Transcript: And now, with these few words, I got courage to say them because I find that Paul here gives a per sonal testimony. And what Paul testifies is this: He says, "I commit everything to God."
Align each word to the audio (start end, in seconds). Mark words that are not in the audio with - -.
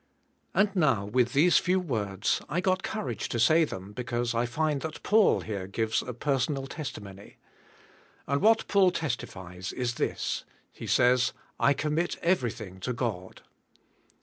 And 0.55 0.75
now, 0.75 1.05
with 1.05 1.33
these 1.33 1.59
few 1.59 1.79
words, 1.79 2.41
I 2.49 2.59
got 2.59 2.81
courage 2.81 3.29
to 3.29 3.39
say 3.39 3.65
them 3.65 3.91
because 3.93 4.33
I 4.33 4.47
find 4.47 4.81
that 4.81 5.03
Paul 5.03 5.41
here 5.41 5.67
gives 5.67 6.01
a 6.01 6.11
per 6.11 6.37
sonal 6.37 6.67
testimony. 6.67 7.35
And 8.25 8.41
what 8.41 8.67
Paul 8.67 8.89
testifies 8.89 9.71
is 9.71 9.93
this: 10.01 10.43
He 10.71 10.87
says, 10.87 11.33
"I 11.59 11.73
commit 11.73 12.17
everything 12.23 12.79
to 12.79 12.93
God." 12.93 13.43